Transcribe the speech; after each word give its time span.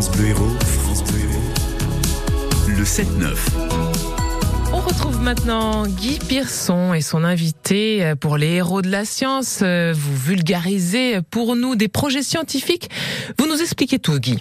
France 0.00 0.16
Bleu 0.16 0.26
Héros, 0.28 0.56
France 0.60 1.02
Bleu 1.02 1.18
Héros. 1.18 2.68
Le 2.68 2.84
7-9. 2.84 3.34
On 4.72 4.78
retrouve 4.78 5.20
maintenant 5.20 5.88
Guy 5.88 6.20
Pierson 6.20 6.94
et 6.94 7.00
son 7.00 7.24
invité 7.24 8.12
pour 8.20 8.36
les 8.36 8.46
héros 8.46 8.80
de 8.80 8.88
la 8.88 9.04
science. 9.04 9.60
Vous 9.60 10.16
vulgarisez 10.16 11.18
pour 11.32 11.56
nous 11.56 11.74
des 11.74 11.88
projets 11.88 12.22
scientifiques. 12.22 12.90
Vous 13.40 13.48
nous 13.48 13.60
expliquez 13.60 13.98
tout, 13.98 14.20
Guy. 14.20 14.38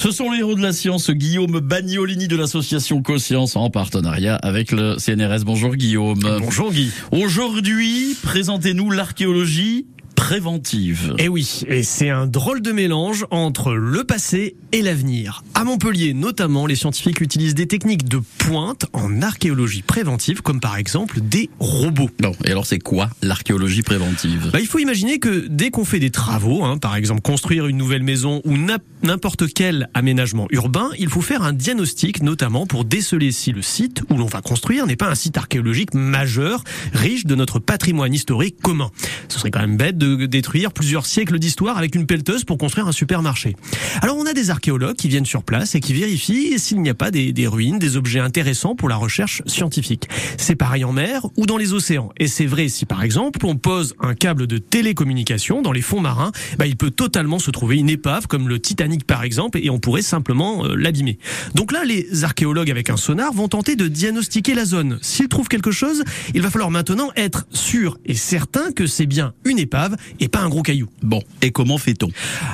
Ce 0.00 0.10
sont 0.10 0.32
les 0.32 0.40
héros 0.40 0.56
de 0.56 0.62
la 0.62 0.72
science, 0.72 1.12
Guillaume 1.12 1.60
Bagnolini 1.60 2.26
de 2.26 2.34
l'association 2.34 3.02
CoScience 3.02 3.54
en 3.54 3.70
partenariat 3.70 4.34
avec 4.34 4.72
le 4.72 4.96
CNRS. 4.98 5.44
Bonjour 5.44 5.76
Guillaume. 5.76 6.38
Bonjour 6.40 6.72
Guy. 6.72 6.90
Aujourd'hui, 7.12 8.16
présentez-nous 8.20 8.90
l'archéologie 8.90 9.86
préventive. 10.20 11.14
Et 11.16 11.28
oui, 11.28 11.62
et 11.66 11.82
c'est 11.82 12.10
un 12.10 12.26
drôle 12.26 12.60
de 12.60 12.72
mélange 12.72 13.24
entre 13.30 13.72
le 13.72 14.04
passé 14.04 14.54
et 14.70 14.82
l'avenir. 14.82 15.42
À 15.54 15.64
Montpellier, 15.64 16.12
notamment, 16.12 16.66
les 16.66 16.76
scientifiques 16.76 17.22
utilisent 17.22 17.54
des 17.54 17.66
techniques 17.66 18.06
de 18.06 18.20
pointe 18.36 18.84
en 18.92 19.22
archéologie 19.22 19.80
préventive, 19.80 20.42
comme 20.42 20.60
par 20.60 20.76
exemple 20.76 21.20
des 21.22 21.48
robots. 21.58 22.10
Bon, 22.20 22.32
et 22.44 22.50
alors 22.50 22.66
c'est 22.66 22.78
quoi 22.78 23.08
l'archéologie 23.22 23.80
préventive? 23.80 24.50
Bah, 24.52 24.60
il 24.60 24.66
faut 24.66 24.78
imaginer 24.78 25.18
que 25.20 25.46
dès 25.48 25.70
qu'on 25.70 25.86
fait 25.86 25.98
des 25.98 26.10
travaux, 26.10 26.64
hein, 26.64 26.76
par 26.76 26.96
exemple 26.96 27.22
construire 27.22 27.66
une 27.66 27.78
nouvelle 27.78 28.02
maison 28.02 28.42
ou 28.44 28.58
n'importe 29.02 29.52
quel 29.54 29.88
aménagement 29.94 30.48
urbain, 30.50 30.90
il 30.98 31.08
faut 31.08 31.22
faire 31.22 31.42
un 31.42 31.54
diagnostic, 31.54 32.22
notamment 32.22 32.66
pour 32.66 32.84
déceler 32.84 33.32
si 33.32 33.52
le 33.52 33.62
site 33.62 34.02
où 34.10 34.18
l'on 34.18 34.26
va 34.26 34.42
construire 34.42 34.86
n'est 34.86 34.96
pas 34.96 35.08
un 35.08 35.14
site 35.14 35.38
archéologique 35.38 35.94
majeur, 35.94 36.62
riche 36.92 37.24
de 37.24 37.34
notre 37.34 37.58
patrimoine 37.58 38.12
historique 38.12 38.60
commun. 38.60 38.90
Ce 39.28 39.38
serait 39.38 39.50
quand 39.50 39.60
même 39.60 39.78
bête 39.78 39.96
de 39.96 40.09
détruire 40.14 40.72
plusieurs 40.72 41.06
siècles 41.06 41.38
d'histoire 41.38 41.78
avec 41.78 41.94
une 41.94 42.06
pelleteuse 42.06 42.44
pour 42.44 42.58
construire 42.58 42.86
un 42.88 42.92
supermarché. 42.92 43.56
Alors 44.02 44.16
on 44.16 44.26
a 44.26 44.32
des 44.32 44.50
archéologues 44.50 44.96
qui 44.96 45.08
viennent 45.08 45.26
sur 45.26 45.42
place 45.42 45.74
et 45.74 45.80
qui 45.80 45.92
vérifient 45.92 46.58
s'il 46.58 46.80
n'y 46.82 46.90
a 46.90 46.94
pas 46.94 47.10
des, 47.10 47.46
ruines, 47.46 47.78
des 47.78 47.96
objets 47.96 48.20
intéressants 48.20 48.74
pour 48.74 48.88
la 48.88 48.96
recherche 48.96 49.42
scientifique. 49.46 50.08
C'est 50.36 50.56
pareil 50.56 50.84
en 50.84 50.92
mer 50.92 51.26
ou 51.36 51.46
dans 51.46 51.56
les 51.56 51.72
océans. 51.72 52.10
Et 52.18 52.28
c'est 52.28 52.46
vrai 52.46 52.68
si 52.68 52.86
par 52.86 53.02
exemple 53.02 53.44
on 53.44 53.56
pose 53.56 53.94
un 54.00 54.14
câble 54.14 54.46
de 54.46 54.58
télécommunication 54.58 55.62
dans 55.62 55.72
les 55.72 55.82
fonds 55.82 56.00
marins, 56.00 56.32
bah, 56.58 56.66
il 56.66 56.76
peut 56.76 56.90
totalement 56.90 57.38
se 57.38 57.50
trouver 57.50 57.76
une 57.76 57.90
épave 57.90 58.26
comme 58.26 58.48
le 58.48 58.58
Titanic 58.58 59.04
par 59.04 59.22
exemple 59.22 59.58
et 59.62 59.70
on 59.70 59.78
pourrait 59.78 60.02
simplement 60.02 60.64
euh, 60.64 60.74
l'abîmer. 60.76 61.18
Donc 61.54 61.72
là 61.72 61.84
les 61.84 62.24
archéologues 62.24 62.70
avec 62.70 62.90
un 62.90 62.96
sonar 62.96 63.32
vont 63.32 63.48
tenter 63.48 63.76
de 63.76 63.88
diagnostiquer 63.88 64.54
la 64.54 64.64
zone. 64.64 64.98
S'ils 65.02 65.28
trouvent 65.28 65.48
quelque 65.48 65.70
chose, 65.70 66.04
il 66.34 66.42
va 66.42 66.50
falloir 66.50 66.70
maintenant 66.70 67.10
être 67.16 67.46
sûr 67.50 67.98
et 68.04 68.14
certain 68.14 68.72
que 68.72 68.86
c'est 68.86 69.06
bien 69.06 69.34
une 69.44 69.58
épave 69.58 69.96
et 70.20 70.28
pas 70.28 70.40
un 70.40 70.48
gros 70.48 70.62
caillou. 70.62 70.88
Bon, 71.02 71.22
et 71.42 71.50
comment 71.50 71.78
fait-on? 71.78 72.08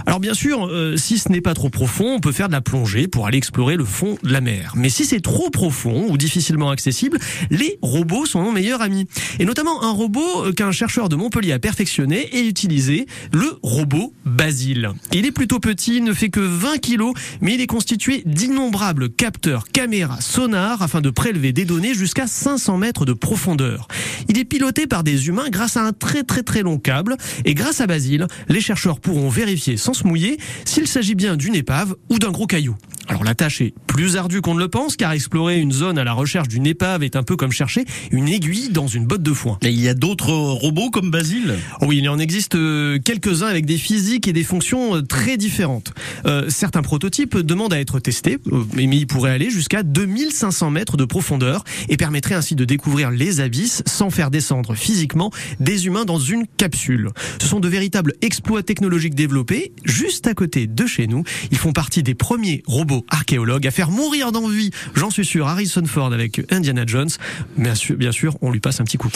Alors 0.06 0.20
bien 0.20 0.34
sûr, 0.34 0.66
euh, 0.66 0.96
si 0.96 1.18
ce 1.18 1.30
n'est 1.30 1.40
pas 1.40 1.54
trop 1.54 1.70
profond, 1.70 2.14
on 2.16 2.20
peut 2.20 2.32
faire 2.32 2.48
de 2.48 2.52
la 2.52 2.60
plongée 2.60 3.08
pour 3.08 3.26
aller 3.26 3.38
explorer 3.38 3.76
le 3.76 3.84
fond 3.84 4.16
de 4.22 4.32
la 4.32 4.40
mer. 4.40 4.72
Mais 4.76 4.88
si 4.88 5.04
c'est 5.04 5.20
trop 5.20 5.50
profond 5.50 6.06
ou 6.08 6.16
difficilement 6.16 6.70
accessible, 6.70 7.18
les 7.50 7.78
robots 7.82 8.26
sont 8.26 8.42
nos 8.42 8.52
meilleurs 8.52 8.82
amis. 8.82 9.06
Et 9.38 9.44
notamment 9.44 9.82
un 9.82 9.90
robot 9.90 10.46
euh, 10.46 10.52
qu'un 10.52 10.72
chercheur 10.72 11.08
de 11.08 11.16
Montpellier 11.16 11.52
a 11.52 11.58
perfectionné 11.58 12.28
et 12.36 12.46
utilisé, 12.46 13.06
le 13.32 13.58
robot 13.62 14.12
Basile. 14.24 14.90
Il 15.12 15.24
est 15.26 15.32
plutôt 15.32 15.60
petit, 15.60 16.00
ne 16.00 16.12
fait 16.12 16.30
que 16.30 16.40
20 16.40 16.78
kilos, 16.78 17.14
mais 17.40 17.54
il 17.54 17.60
est 17.60 17.66
constitué 17.66 18.22
d'innombrables 18.26 19.10
capteurs, 19.10 19.64
caméras, 19.68 20.20
sonars 20.20 20.82
afin 20.82 21.00
de 21.00 21.10
prélever 21.10 21.52
des 21.52 21.64
données 21.64 21.94
jusqu'à 21.94 22.26
500 22.26 22.78
mètres 22.78 23.04
de 23.04 23.12
profondeur. 23.12 23.88
Il 24.28 24.38
est 24.38 24.44
piloté 24.44 24.86
par 24.86 25.04
des 25.04 25.28
humains 25.28 25.48
grâce 25.50 25.76
à 25.76 25.82
un 25.82 25.92
très 25.92 26.22
très 26.22 26.42
très 26.42 26.62
long 26.62 26.78
câble 26.78 27.16
et 27.44 27.54
grâce 27.54 27.80
à 27.80 27.86
Basile, 27.86 28.26
les 28.48 28.60
chercheurs 28.60 29.00
pourront 29.00 29.28
vérifier 29.28 29.76
sans 29.76 29.94
se 29.94 30.06
mouiller 30.06 30.38
s'il 30.64 30.86
s'agit 30.86 31.14
bien 31.14 31.36
d'une 31.36 31.54
épave 31.54 31.94
ou 32.08 32.18
d'un 32.18 32.30
gros 32.30 32.46
caillou. 32.46 32.76
Alors 33.08 33.24
la 33.24 33.34
tâche 33.34 33.60
est 33.60 33.74
plus 33.86 34.16
ardue 34.16 34.40
qu'on 34.40 34.54
ne 34.54 34.58
le 34.58 34.68
pense 34.68 34.96
car 34.96 35.12
explorer 35.12 35.58
une 35.60 35.72
zone 35.72 35.98
à 35.98 36.04
la 36.04 36.12
recherche 36.12 36.48
d'une 36.48 36.66
épave 36.66 37.04
est 37.04 37.16
un 37.16 37.22
peu 37.22 37.36
comme 37.36 37.52
chercher 37.52 37.84
une 38.10 38.28
aiguille 38.28 38.70
dans 38.70 38.88
une 38.88 39.06
botte 39.06 39.22
de 39.22 39.32
foin. 39.32 39.58
Et 39.62 39.70
il 39.70 39.80
y 39.80 39.88
a 39.88 39.94
d'autres 39.94 40.32
robots 40.32 40.90
comme 40.90 41.10
Basile? 41.10 41.54
Oui, 41.82 41.98
il 41.98 42.08
en 42.08 42.18
existe 42.18 42.56
euh, 42.56 42.98
quelques-uns 42.98 43.46
avec 43.46 43.64
des 43.64 43.78
physiques 43.78 44.26
et 44.26 44.32
des 44.32 44.42
fonctions 44.42 44.96
euh, 44.96 45.02
très 45.02 45.36
différentes. 45.36 45.92
Euh, 46.26 46.46
certains 46.48 46.82
prototypes 46.82 47.38
demandent 47.38 47.72
à 47.72 47.80
être 47.80 48.00
testés, 48.00 48.38
mais 48.74 48.84
ils 48.84 49.06
pourraient 49.06 49.30
aller 49.30 49.50
jusqu'à 49.50 49.82
2500 49.82 50.70
mètres 50.70 50.96
de 50.96 51.04
profondeur 51.04 51.64
et 51.88 51.96
permettraient 51.96 52.34
ainsi 52.34 52.54
de 52.54 52.64
découvrir 52.64 53.10
les 53.10 53.40
abysses 53.40 53.82
sans 53.86 54.10
faire 54.10 54.30
descendre 54.30 54.74
physiquement 54.74 55.30
des 55.60 55.86
humains 55.86 56.04
dans 56.04 56.18
une 56.18 56.46
capsule. 56.56 57.10
Ce 57.40 57.46
sont 57.46 57.60
de 57.60 57.68
véritables 57.68 58.14
exploits 58.20 58.62
technologiques 58.62 59.14
développés 59.14 59.72
juste 59.84 60.26
à 60.26 60.34
côté 60.34 60.66
de 60.66 60.86
chez 60.86 61.06
nous. 61.06 61.22
Ils 61.50 61.58
font 61.58 61.72
partie 61.72 62.02
des 62.02 62.14
premiers 62.14 62.62
robots 62.66 62.95
archéologues 63.10 63.66
à 63.66 63.70
faire 63.70 63.90
mourir 63.90 64.32
d'envie, 64.32 64.70
j'en 64.94 65.10
suis 65.10 65.24
sûr, 65.24 65.46
Harrison 65.46 65.84
Ford 65.86 66.12
avec 66.12 66.40
Indiana 66.50 66.84
Jones. 66.86 67.10
Bien 67.56 67.74
sûr, 67.74 67.96
bien 67.96 68.12
sûr 68.12 68.36
on 68.42 68.50
lui 68.50 68.60
passe 68.60 68.80
un 68.80 68.84
petit 68.84 68.98
coup. 68.98 69.10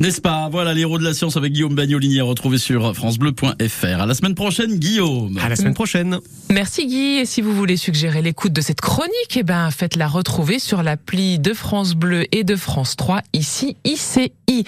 N'est-ce 0.00 0.20
pas? 0.20 0.48
Voilà 0.50 0.74
les 0.74 0.82
héros 0.82 0.98
de 0.98 1.04
la 1.04 1.14
science 1.14 1.36
avec 1.36 1.52
Guillaume 1.52 1.74
Bagnolini 1.74 2.20
à 2.20 2.24
retrouver 2.24 2.58
sur 2.58 2.94
francebleu.fr. 2.94 4.00
À 4.00 4.06
la 4.06 4.14
semaine 4.14 4.34
prochaine, 4.34 4.78
Guillaume. 4.78 5.38
À 5.42 5.48
la 5.48 5.56
semaine 5.56 5.74
prochaine. 5.74 6.18
Merci 6.50 6.86
Guy. 6.86 7.18
Et 7.18 7.26
si 7.26 7.40
vous 7.40 7.54
voulez 7.54 7.76
suggérer 7.76 8.22
l'écoute 8.22 8.52
de 8.52 8.60
cette 8.60 8.80
chronique, 8.80 9.36
eh 9.36 9.42
ben, 9.42 9.70
faites-la 9.70 10.08
retrouver 10.08 10.58
sur 10.58 10.82
l'appli 10.82 11.38
de 11.38 11.52
France 11.52 11.94
Bleu 11.94 12.24
et 12.32 12.44
de 12.44 12.56
France 12.56 12.96
3, 12.96 13.22
ici 13.32 13.76
ICI. 13.84 14.64